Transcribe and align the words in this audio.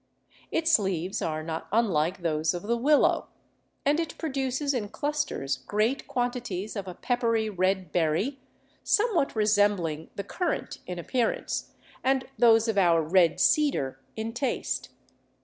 Its 0.51 0.79
leaves 0.79 1.21
are 1.21 1.43
not 1.43 1.67
unlike 1.71 2.23
those 2.23 2.55
of 2.55 2.63
the 2.63 2.75
willow, 2.75 3.27
and 3.85 3.99
it 3.99 4.17
produces 4.17 4.73
in 4.73 4.89
clusters 4.89 5.57
great 5.57 6.07
quantities 6.07 6.75
of 6.75 6.87
a 6.87 6.95
peppery 6.95 7.51
red 7.51 7.91
berry 7.91 8.39
somewhat 8.83 9.35
resembling 9.35 10.09
the 10.15 10.23
cur 10.23 10.49
rant 10.53 10.79
in 10.87 10.97
appearance, 10.97 11.73
and 12.03 12.25
those 12.39 12.67
of 12.67 12.79
our 12.79 13.03
red 13.03 13.39
cedar 13.39 13.99
in 14.15 14.33
taste. 14.33 14.89